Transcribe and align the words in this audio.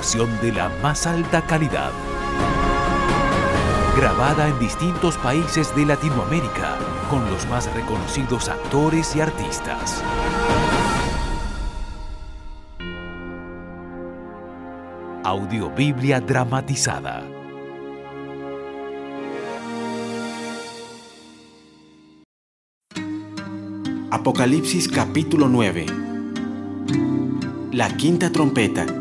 Producción 0.00 0.40
de 0.40 0.52
la 0.52 0.70
más 0.82 1.06
alta 1.06 1.42
calidad. 1.42 1.90
Grabada 3.94 4.48
en 4.48 4.58
distintos 4.58 5.18
países 5.18 5.76
de 5.76 5.84
Latinoamérica 5.84 6.78
con 7.10 7.30
los 7.30 7.46
más 7.48 7.70
reconocidos 7.74 8.48
actores 8.48 9.14
y 9.14 9.20
artistas. 9.20 10.02
Audiobiblia 15.22 16.20
dramatizada. 16.20 17.22
Apocalipsis 24.10 24.88
capítulo 24.88 25.48
9 25.48 25.86
La 27.72 27.94
quinta 27.96 28.32
trompeta 28.32 28.99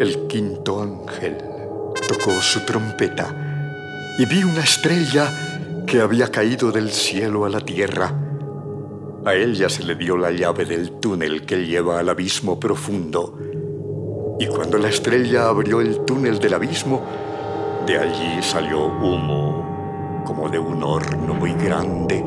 El 0.00 0.28
quinto 0.28 0.80
ángel 0.80 1.38
tocó 2.06 2.30
su 2.40 2.64
trompeta 2.64 3.34
y 4.16 4.26
vi 4.26 4.44
una 4.44 4.60
estrella 4.60 5.84
que 5.88 6.00
había 6.00 6.30
caído 6.30 6.70
del 6.70 6.92
cielo 6.92 7.44
a 7.44 7.48
la 7.48 7.60
tierra. 7.60 8.14
A 9.24 9.34
ella 9.34 9.68
se 9.68 9.82
le 9.82 9.96
dio 9.96 10.16
la 10.16 10.30
llave 10.30 10.66
del 10.66 11.00
túnel 11.00 11.44
que 11.44 11.66
lleva 11.66 11.98
al 11.98 12.08
abismo 12.10 12.60
profundo. 12.60 13.40
Y 14.38 14.46
cuando 14.46 14.78
la 14.78 14.88
estrella 14.88 15.48
abrió 15.48 15.80
el 15.80 16.04
túnel 16.04 16.38
del 16.38 16.54
abismo, 16.54 17.02
de 17.84 17.98
allí 17.98 18.40
salió 18.40 18.84
humo, 18.86 20.22
como 20.24 20.48
de 20.48 20.60
un 20.60 20.80
horno 20.84 21.34
muy 21.34 21.54
grande, 21.54 22.24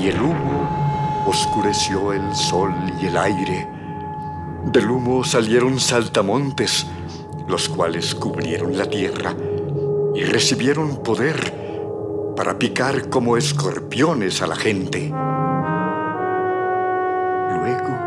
y 0.00 0.08
el 0.08 0.20
humo 0.20 1.24
oscureció 1.28 2.12
el 2.12 2.34
sol 2.34 2.74
y 3.00 3.06
el 3.06 3.16
aire. 3.16 3.81
Del 4.66 4.90
humo 4.90 5.24
salieron 5.24 5.80
saltamontes, 5.80 6.86
los 7.48 7.68
cuales 7.68 8.14
cubrieron 8.14 8.78
la 8.78 8.86
tierra 8.86 9.34
y 10.14 10.24
recibieron 10.24 11.02
poder 11.02 12.34
para 12.36 12.58
picar 12.58 13.08
como 13.10 13.36
escorpiones 13.36 14.40
a 14.40 14.46
la 14.46 14.56
gente. 14.56 15.08
Luego, 17.58 17.98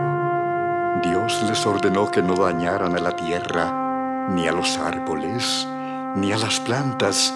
Dios 1.04 1.44
les 1.48 1.66
ordenó 1.66 2.10
que 2.10 2.22
no 2.22 2.36
dañaran 2.36 2.96
a 2.96 3.00
la 3.00 3.16
tierra, 3.16 4.30
ni 4.32 4.48
a 4.48 4.52
los 4.52 4.78
árboles, 4.78 5.68
ni 6.16 6.32
a 6.32 6.38
las 6.38 6.60
plantas, 6.60 7.34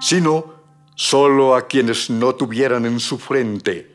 sino 0.00 0.54
solo 0.94 1.54
a 1.54 1.66
quienes 1.66 2.08
no 2.08 2.34
tuvieran 2.34 2.86
en 2.86 3.00
su 3.00 3.18
frente 3.18 3.94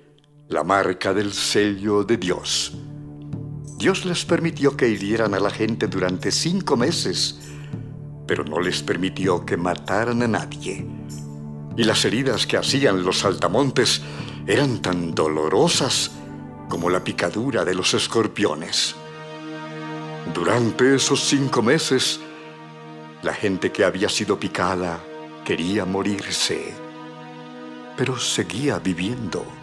la 0.49 0.63
marca 0.63 1.13
del 1.13 1.31
sello 1.33 2.03
de 2.03 2.17
Dios. 2.17 2.73
Dios 3.79 4.03
les 4.03 4.25
permitió 4.25 4.75
que 4.75 4.89
hirieran 4.89 5.33
a 5.33 5.39
la 5.39 5.49
gente 5.49 5.87
durante 5.87 6.33
cinco 6.33 6.75
meses, 6.75 7.39
pero 8.27 8.43
no 8.43 8.59
les 8.59 8.83
permitió 8.83 9.45
que 9.45 9.55
mataran 9.55 10.21
a 10.21 10.27
nadie. 10.27 10.85
Y 11.77 11.85
las 11.85 12.03
heridas 12.03 12.45
que 12.45 12.57
hacían 12.57 13.05
los 13.05 13.19
saltamontes 13.19 14.01
eran 14.45 14.81
tan 14.81 15.15
dolorosas 15.15 16.11
como 16.67 16.89
la 16.89 17.01
picadura 17.01 17.63
de 17.63 17.73
los 17.73 17.93
escorpiones. 17.93 18.95
Durante 20.33 20.95
esos 20.95 21.23
cinco 21.23 21.61
meses, 21.61 22.19
la 23.23 23.33
gente 23.33 23.71
que 23.71 23.85
había 23.85 24.09
sido 24.09 24.37
picada 24.37 25.01
quería 25.45 25.85
morirse, 25.85 26.73
pero 27.95 28.19
seguía 28.19 28.77
viviendo. 28.77 29.58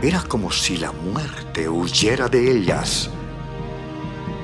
Era 0.00 0.22
como 0.22 0.52
si 0.52 0.76
la 0.76 0.92
muerte 0.92 1.68
huyera 1.68 2.28
de 2.28 2.52
ellas. 2.52 3.10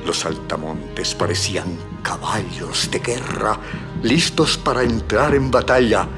Los 0.04 0.18
saltamontes 0.18 1.14
parecían 1.14 1.78
caballos 2.02 2.90
de 2.90 2.98
guerra, 2.98 3.60
listos 4.02 4.58
para 4.58 4.82
entrar 4.82 5.32
en 5.32 5.52
batalla. 5.52 6.08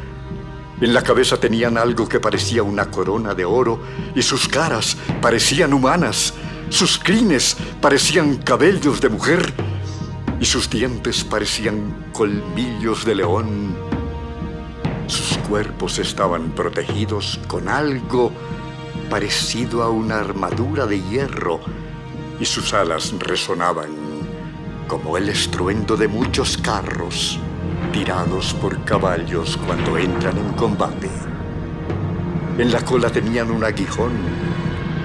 En 0.80 0.94
la 0.94 1.02
cabeza 1.02 1.36
tenían 1.36 1.76
algo 1.76 2.08
que 2.08 2.18
parecía 2.18 2.62
una 2.62 2.90
corona 2.90 3.34
de 3.34 3.44
oro 3.44 3.78
y 4.14 4.22
sus 4.22 4.48
caras 4.48 4.96
parecían 5.20 5.74
humanas, 5.74 6.32
sus 6.70 6.98
crines 6.98 7.58
parecían 7.82 8.38
cabellos 8.38 9.02
de 9.02 9.10
mujer 9.10 9.52
y 10.40 10.46
sus 10.46 10.70
dientes 10.70 11.24
parecían 11.24 12.10
colmillos 12.12 13.04
de 13.04 13.14
león. 13.16 13.76
Sus 15.08 15.36
cuerpos 15.46 15.98
estaban 15.98 16.52
protegidos 16.52 17.38
con 17.46 17.68
algo 17.68 18.32
parecido 19.08 19.82
a 19.82 19.90
una 19.90 20.18
armadura 20.18 20.86
de 20.86 21.00
hierro 21.02 21.60
y 22.40 22.44
sus 22.44 22.74
alas 22.74 23.14
resonaban 23.18 23.90
como 24.88 25.16
el 25.16 25.28
estruendo 25.28 25.96
de 25.96 26.08
muchos 26.08 26.56
carros 26.58 27.38
tirados 27.92 28.54
por 28.54 28.84
caballos 28.84 29.56
cuando 29.66 29.98
entran 29.98 30.36
en 30.38 30.52
combate. 30.52 31.10
En 32.58 32.72
la 32.72 32.84
cola 32.84 33.10
tenían 33.10 33.50
un 33.50 33.64
aguijón 33.64 34.12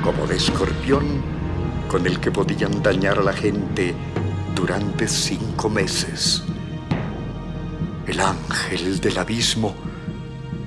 como 0.04 0.28
de 0.28 0.38
escorpión 0.38 1.22
con 1.88 2.06
el 2.06 2.20
que 2.20 2.32
podían 2.32 2.82
dañar 2.82 3.20
a 3.20 3.24
la 3.24 3.34
gente 3.34 3.94
durante 4.56 5.08
cinco 5.08 5.70
meses. 5.70 6.44
El 8.08 8.20
ángel 8.20 9.00
del 9.00 9.18
abismo 9.18 9.76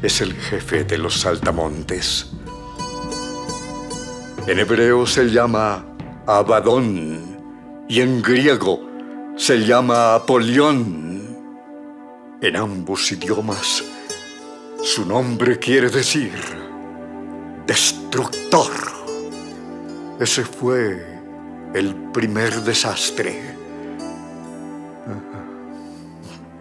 es 0.03 0.21
el 0.21 0.35
jefe 0.35 0.85
de 0.85 0.99
los 0.99 1.21
saltamontes. 1.21 2.31
En 4.47 4.59
hebreo 4.59 5.07
se 5.07 5.31
llama 5.31 5.87
Abadón 6.27 7.19
y 7.89 8.03
en 8.03 8.21
griego 8.21 8.79
se 9.37 9.65
llama 9.65 10.15
Apolión. 10.15 11.23
En 12.43 12.57
ambos 12.57 13.11
idiomas 13.11 13.83
su 14.83 15.07
nombre 15.07 15.59
quiere 15.59 15.89
decir 15.89 16.33
destructor. 17.67 18.71
Ese 20.21 20.45
fue 20.45 21.03
el 21.73 21.95
primer 22.13 22.53
desastre. 22.61 23.41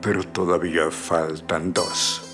Pero 0.01 0.23
todavía 0.23 0.89
faltan 0.89 1.73
dos. 1.73 2.32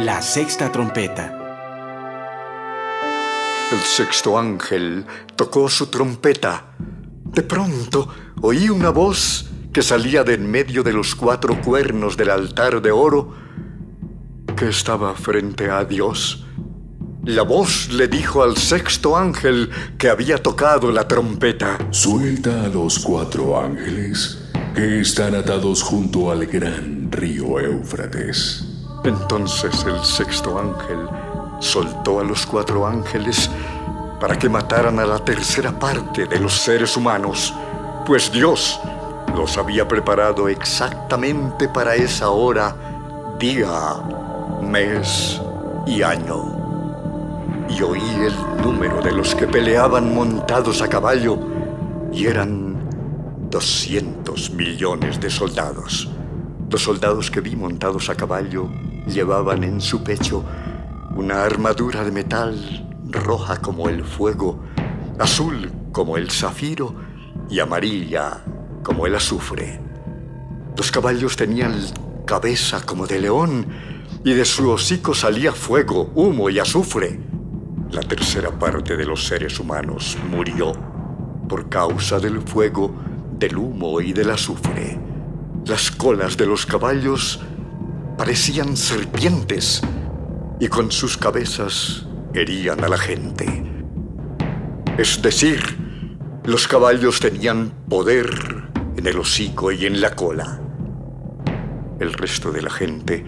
La 0.00 0.22
sexta 0.22 0.70
trompeta 0.70 1.36
El 3.72 3.80
sexto 3.80 4.38
ángel 4.38 5.04
tocó 5.34 5.68
su 5.68 5.88
trompeta. 5.88 6.66
De 7.24 7.42
pronto 7.42 8.06
oí 8.40 8.70
una 8.70 8.90
voz 8.90 9.50
que 9.72 9.82
salía 9.82 10.22
de 10.22 10.34
en 10.34 10.48
medio 10.48 10.84
de 10.84 10.92
los 10.92 11.16
cuatro 11.16 11.60
cuernos 11.60 12.16
del 12.16 12.30
altar 12.30 12.80
de 12.80 12.92
oro 12.92 13.34
que 14.56 14.68
estaba 14.68 15.16
frente 15.16 15.68
a 15.68 15.84
Dios. 15.84 16.46
La 17.24 17.42
voz 17.42 17.88
le 17.90 18.06
dijo 18.06 18.44
al 18.44 18.56
sexto 18.56 19.16
ángel 19.16 19.68
que 19.98 20.10
había 20.10 20.40
tocado 20.40 20.92
la 20.92 21.08
trompeta. 21.08 21.76
Suelta 21.90 22.66
a 22.66 22.68
los 22.68 23.00
cuatro 23.00 23.60
ángeles 23.60 24.44
que 24.76 25.00
están 25.00 25.34
atados 25.34 25.82
junto 25.82 26.30
al 26.30 26.46
gran 26.46 27.10
río 27.10 27.58
Éufrates. 27.58 28.67
Entonces 29.04 29.84
el 29.84 30.04
sexto 30.04 30.58
ángel 30.58 31.08
soltó 31.60 32.20
a 32.20 32.24
los 32.24 32.46
cuatro 32.46 32.86
ángeles 32.86 33.50
para 34.20 34.38
que 34.38 34.48
mataran 34.48 34.98
a 34.98 35.06
la 35.06 35.18
tercera 35.18 35.72
parte 35.72 36.26
de 36.26 36.40
los 36.40 36.54
seres 36.54 36.96
humanos, 36.96 37.54
pues 38.04 38.32
Dios 38.32 38.80
los 39.36 39.56
había 39.56 39.86
preparado 39.86 40.48
exactamente 40.48 41.68
para 41.68 41.94
esa 41.94 42.30
hora, 42.30 42.74
día, 43.38 43.70
mes 44.62 45.40
y 45.86 46.02
año. 46.02 46.54
y 47.68 47.82
oí 47.82 48.00
el 48.00 48.62
número 48.62 49.02
de 49.02 49.12
los 49.12 49.34
que 49.34 49.46
peleaban 49.46 50.14
montados 50.14 50.80
a 50.80 50.88
caballo 50.88 51.38
y 52.10 52.26
eran 52.26 53.48
200 53.50 54.50
millones 54.52 55.20
de 55.20 55.30
soldados. 55.30 56.08
Los 56.70 56.82
soldados 56.82 57.30
que 57.30 57.40
vi 57.40 57.54
montados 57.54 58.08
a 58.08 58.14
caballo 58.14 58.68
llevaban 59.08 59.64
en 59.64 59.80
su 59.80 60.02
pecho 60.02 60.44
una 61.16 61.42
armadura 61.42 62.04
de 62.04 62.12
metal 62.12 62.88
roja 63.10 63.56
como 63.56 63.88
el 63.88 64.04
fuego, 64.04 64.62
azul 65.18 65.72
como 65.92 66.16
el 66.16 66.30
zafiro 66.30 66.94
y 67.50 67.60
amarilla 67.60 68.44
como 68.82 69.06
el 69.06 69.14
azufre. 69.14 69.80
Los 70.76 70.92
caballos 70.92 71.36
tenían 71.36 71.74
cabeza 72.24 72.82
como 72.84 73.06
de 73.06 73.20
león 73.20 73.66
y 74.24 74.32
de 74.32 74.44
su 74.44 74.70
hocico 74.70 75.14
salía 75.14 75.52
fuego, 75.52 76.12
humo 76.14 76.50
y 76.50 76.58
azufre. 76.58 77.18
La 77.90 78.02
tercera 78.02 78.50
parte 78.50 78.96
de 78.96 79.06
los 79.06 79.26
seres 79.26 79.58
humanos 79.58 80.16
murió 80.30 80.72
por 81.48 81.68
causa 81.68 82.20
del 82.20 82.42
fuego, 82.42 82.94
del 83.38 83.56
humo 83.56 84.00
y 84.00 84.12
del 84.12 84.30
azufre. 84.30 84.98
Las 85.66 85.90
colas 85.90 86.36
de 86.36 86.46
los 86.46 86.66
caballos 86.66 87.40
parecían 88.18 88.76
serpientes 88.76 89.80
y 90.58 90.66
con 90.66 90.90
sus 90.90 91.16
cabezas 91.16 92.04
herían 92.34 92.82
a 92.82 92.88
la 92.88 92.98
gente. 92.98 93.46
Es 94.98 95.22
decir, 95.22 95.60
los 96.42 96.66
caballos 96.66 97.20
tenían 97.20 97.70
poder 97.88 98.28
en 98.96 99.06
el 99.06 99.20
hocico 99.20 99.70
y 99.70 99.86
en 99.86 100.00
la 100.00 100.16
cola. 100.16 100.60
El 102.00 102.12
resto 102.12 102.50
de 102.50 102.60
la 102.60 102.70
gente, 102.70 103.24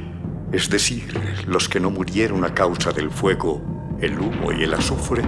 es 0.51 0.69
decir, 0.69 1.15
los 1.47 1.69
que 1.69 1.79
no 1.79 1.91
murieron 1.91 2.45
a 2.45 2.53
causa 2.53 2.91
del 2.91 3.13
fuego, 3.13 3.63
el 4.01 4.19
humo 4.19 4.51
y 4.51 4.65
el 4.65 4.75
azufre, 4.75 5.23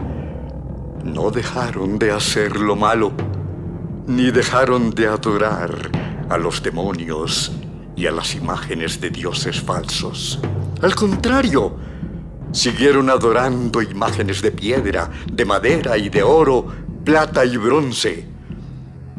no 1.05 1.31
dejaron 1.31 2.00
de 2.00 2.11
hacer 2.11 2.56
lo 2.56 2.75
malo, 2.75 3.12
ni 4.09 4.32
dejaron 4.32 4.91
de 4.91 5.06
adorar 5.06 5.73
a 6.29 6.37
los 6.37 6.64
demonios 6.64 7.53
y 7.96 8.06
a 8.06 8.10
las 8.10 8.34
imágenes 8.34 9.00
de 9.00 9.10
dioses 9.10 9.60
falsos. 9.60 10.38
Al 10.80 10.94
contrario, 10.94 11.76
siguieron 12.52 13.10
adorando 13.10 13.82
imágenes 13.82 14.42
de 14.42 14.50
piedra, 14.50 15.10
de 15.30 15.44
madera 15.44 15.96
y 15.96 16.08
de 16.08 16.22
oro, 16.22 16.66
plata 17.04 17.44
y 17.44 17.56
bronce. 17.56 18.26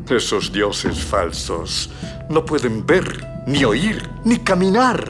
Esos 0.09 0.51
dioses 0.51 1.03
falsos 1.03 1.89
no 2.29 2.45
pueden 2.45 2.85
ver, 2.85 3.43
ni 3.47 3.63
oír, 3.63 4.09
ni 4.25 4.37
caminar. 4.37 5.09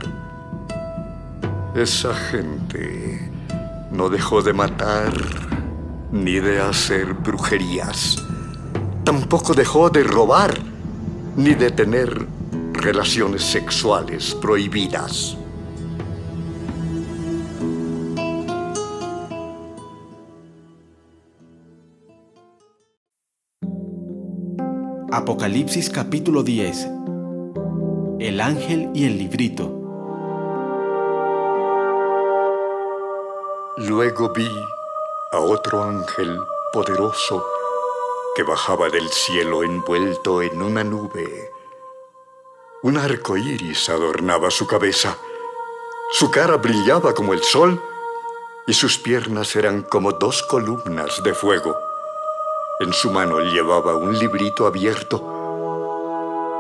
Esa 1.76 2.14
gente 2.14 3.32
no 3.92 4.10
dejó 4.10 4.42
de 4.42 4.54
matar 4.54 5.14
ni 6.12 6.40
de 6.40 6.62
hacer 6.62 7.14
brujerías. 7.14 8.18
Tampoco 9.04 9.54
dejó 9.54 9.90
de 9.90 10.04
robar 10.04 10.54
ni 11.36 11.56
de 11.56 11.72
tener 11.72 12.28
relaciones 12.84 13.44
sexuales 13.44 14.36
prohibidas. 14.36 15.38
Apocalipsis 25.14 25.90
capítulo 25.90 26.44
10 26.44 26.90
El 28.20 28.42
ángel 28.42 28.90
y 28.94 29.06
el 29.06 29.18
librito 29.18 29.80
Luego 33.78 34.34
vi 34.34 34.50
a 35.32 35.40
otro 35.40 35.84
ángel 35.84 36.38
poderoso 36.74 37.46
que 38.36 38.44
bajaba 38.44 38.90
del 38.90 39.08
cielo 39.08 39.64
envuelto 39.64 40.42
en 40.42 40.62
una 40.62 40.84
nube. 40.84 41.54
Un 42.84 42.98
arco 42.98 43.38
iris 43.38 43.88
adornaba 43.88 44.52
su 44.52 44.68
cabeza, 44.68 45.16
su 46.12 46.30
cara 46.30 46.58
brillaba 46.58 47.14
como 47.14 47.34
el 47.34 47.42
sol 47.42 47.82
y 48.68 48.74
sus 48.74 48.98
piernas 48.98 49.56
eran 49.56 49.84
como 49.84 50.12
dos 50.12 50.44
columnas 50.44 51.24
de 51.24 51.34
fuego. 51.34 51.78
En 52.82 52.92
su 52.92 53.10
mano 53.10 53.40
llevaba 53.40 53.96
un 53.96 54.20
librito 54.20 54.68
abierto. 54.68 55.18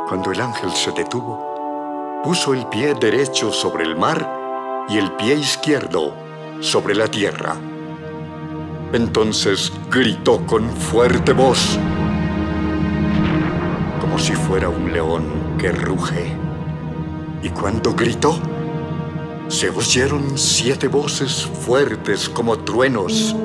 Cuando 0.08 0.32
el 0.32 0.40
ángel 0.40 0.72
se 0.72 0.92
detuvo, 0.92 2.22
puso 2.24 2.54
el 2.54 2.68
pie 2.68 2.94
derecho 2.94 3.52
sobre 3.52 3.84
el 3.84 3.98
mar 3.98 4.86
y 4.88 5.00
el 5.00 5.12
pie 5.18 5.36
izquierdo 5.36 6.14
sobre 6.62 6.96
la 6.96 7.10
tierra. 7.10 7.58
Entonces 8.94 9.74
gritó 9.90 10.46
con 10.46 10.74
fuerte 10.74 11.34
voz, 11.34 11.78
como 14.14 14.24
si 14.24 14.34
fuera 14.34 14.70
un 14.70 14.94
león 14.94 15.58
que 15.58 15.72
ruge. 15.72 16.38
Y 17.42 17.50
cuando 17.50 17.96
gritó, 17.96 18.40
se 19.48 19.72
oyeron 19.72 20.38
siete 20.38 20.88
voces 20.88 21.44
fuertes 21.44 22.30
como 22.30 22.60
truenos. 22.60 23.36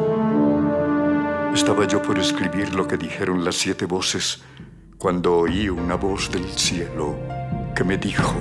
Estaba 1.55 1.87
yo 1.87 2.03
por 2.03 2.19
escribir 2.19 2.75
lo 2.75 2.87
que 2.87 2.99
dijeron 2.99 3.47
las 3.47 3.57
siete 3.57 3.87
voces 3.87 4.43
cuando 4.99 5.39
oí 5.39 5.71
una 5.71 5.95
voz 5.95 6.31
del 6.31 6.45
cielo 6.51 7.17
que 7.75 7.83
me 7.83 7.97
dijo, 7.97 8.35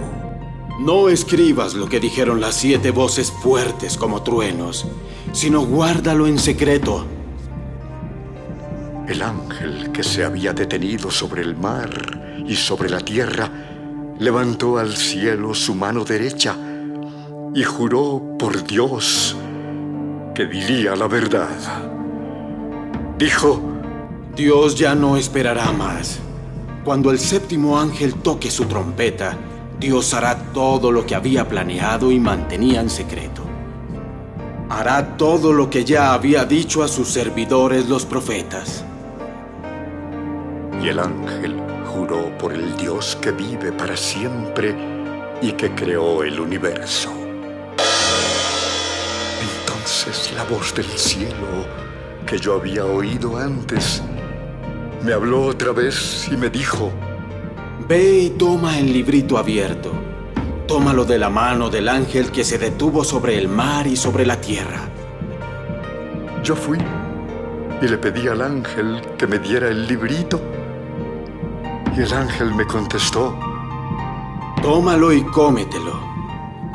No 0.81 1.07
escribas 1.07 1.75
lo 1.75 1.88
que 1.88 2.01
dijeron 2.01 2.41
las 2.41 2.56
siete 2.56 2.91
voces 2.91 3.31
fuertes 3.31 3.95
como 3.95 4.21
truenos, 4.21 4.85
sino 5.31 5.62
guárdalo 5.62 6.27
en 6.27 6.39
secreto. 6.39 7.06
El 9.07 9.21
ángel 9.21 9.92
que 9.92 10.04
se 10.04 10.24
había 10.24 10.54
detenido 10.54 11.09
sobre 11.09 11.42
el 11.42 11.56
mar 11.56 11.89
y 12.45 12.56
sobre 12.56 12.89
la 12.89 13.00
tierra 13.00 13.50
levantó 14.19 14.77
al 14.77 14.95
cielo 14.95 15.54
su 15.54 15.75
mano 15.75 16.04
derecha 16.04 16.56
y 17.54 17.63
juró 17.63 18.36
por 18.38 18.65
Dios 18.65 19.36
que 20.36 20.45
diría 20.45 20.95
la 20.95 21.07
verdad 21.07 21.95
dijo, 23.18 23.59
Dios 24.36 24.75
ya 24.75 24.94
no 24.94 25.18
esperará 25.18 25.71
más. 25.71 26.19
Cuando 26.83 27.12
el 27.12 27.19
séptimo 27.19 27.80
ángel 27.80 28.15
toque 28.15 28.51
su 28.51 28.65
trompeta, 28.65 29.36
Dios 29.80 30.13
hará 30.13 30.38
todo 30.53 30.92
lo 30.92 31.06
que 31.06 31.15
había 31.15 31.48
planeado 31.48 32.12
y 32.12 32.19
mantenía 32.19 32.81
en 32.81 32.89
secreto. 32.89 33.44
Hará 34.69 35.18
todo 35.18 35.53
lo 35.53 35.69
que 35.69 35.83
ya 35.83 36.13
había 36.13 36.45
dicho 36.45 36.83
a 36.83 36.88
sus 36.88 37.10
servidores 37.10 37.88
los 37.88 38.05
profetas. 38.05 38.84
Y 40.81 40.89
el 40.89 41.00
ángel 41.00 41.55
juró 41.86 42.38
por 42.38 42.53
el 42.53 42.75
Dios 42.77 43.17
que 43.22 43.31
vive 43.31 43.72
para 43.72 43.98
siempre 43.98 44.75
y 45.41 45.51
que 45.53 45.74
creó 45.74 46.24
el 46.24 46.39
universo. 46.39 47.12
Entonces 49.60 50.34
la 50.36 50.43
voz 50.43 50.74
del 50.74 50.86
cielo 50.86 51.65
que 52.27 52.38
yo 52.38 52.55
había 52.55 52.86
oído 52.86 53.38
antes, 53.38 54.03
me 55.03 55.13
habló 55.13 55.46
otra 55.46 55.72
vez 55.72 56.27
y 56.29 56.36
me 56.36 56.50
dijo, 56.50 56.91
Ve 57.88 58.19
y 58.19 58.29
toma 58.31 58.77
el 58.77 58.91
librito 58.91 59.38
abierto. 59.38 59.93
Tómalo 60.67 61.05
de 61.05 61.17
la 61.17 61.29
mano 61.29 61.69
del 61.69 61.88
ángel 61.88 62.29
que 62.29 62.43
se 62.43 62.57
detuvo 62.57 63.05
sobre 63.05 63.38
el 63.38 63.48
mar 63.48 63.88
y 63.88 63.96
sobre 63.96 64.25
la 64.25 64.41
tierra. 64.41 64.89
Yo 66.43 66.55
fui 66.57 66.77
y 67.81 67.88
le 67.88 67.98
pedí 67.98 68.27
al 68.27 68.41
ángel 68.41 69.01
que 69.17 69.25
me 69.25 69.39
diera 69.39 69.69
el 69.69 69.88
librito. 69.88 70.41
Y 71.98 72.01
el 72.01 72.13
ángel 72.13 72.54
me 72.54 72.63
contestó, 72.68 73.36
Tómalo 74.62 75.12
y 75.12 75.24
cómetelo. 75.24 76.00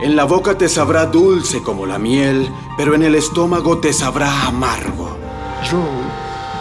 En 0.01 0.17
la 0.17 0.25
boca 0.25 0.59
te 0.59 0.69
sabrá 0.69 1.07
dulce 1.07 1.63
como 1.63 1.87
la 1.87 1.97
miel, 1.97 2.51
pero 2.77 2.97
en 2.97 3.05
el 3.05 3.15
estómago 3.15 3.79
te 3.79 3.93
sabrá 3.93 4.49
amargo. 4.49 5.17
Yo 5.71 5.79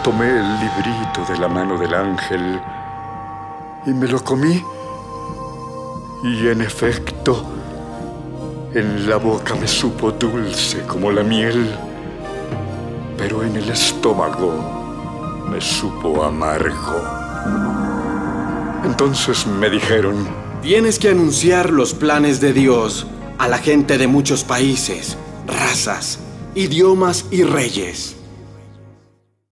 tomé 0.04 0.28
el 0.28 0.60
librito 0.60 1.24
de 1.28 1.40
la 1.40 1.48
mano 1.48 1.76
del 1.76 1.92
ángel 1.92 2.60
y 3.84 3.90
me 3.90 4.06
lo 4.06 4.22
comí. 4.22 4.64
Y 6.22 6.46
en 6.46 6.62
efecto, 6.62 7.44
en 8.74 9.10
la 9.10 9.16
boca 9.16 9.56
me 9.56 9.66
supo 9.66 10.12
dulce 10.12 10.86
como 10.86 11.10
la 11.10 11.24
miel, 11.24 11.68
pero 13.18 13.42
en 13.42 13.56
el 13.56 13.68
estómago 13.70 14.52
me 15.50 15.60
supo 15.60 16.22
amargo. 16.22 17.91
Entonces 18.84 19.46
me 19.46 19.70
dijeron, 19.70 20.26
tienes 20.60 20.98
que 20.98 21.10
anunciar 21.10 21.70
los 21.70 21.94
planes 21.94 22.40
de 22.40 22.52
Dios 22.52 23.06
a 23.38 23.48
la 23.48 23.58
gente 23.58 23.96
de 23.96 24.08
muchos 24.08 24.44
países, 24.44 25.16
razas, 25.46 26.18
idiomas 26.54 27.26
y 27.30 27.44
reyes. 27.44 28.16